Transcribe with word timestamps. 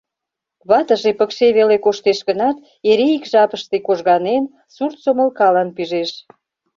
Ватыже 0.69 1.11
пыкше 1.19 1.47
веле 1.57 1.77
коштеш 1.85 2.19
гынат, 2.27 2.57
эре 2.89 3.07
ик 3.17 3.23
жапыште 3.31 3.77
кожганен, 3.87 4.43
сурт 4.75 4.97
сомылкалан 5.03 5.69
пижеш. 5.75 6.11